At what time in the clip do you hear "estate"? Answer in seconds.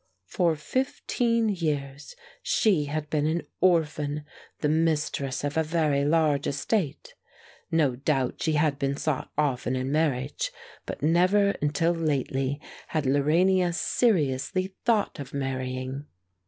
6.47-7.13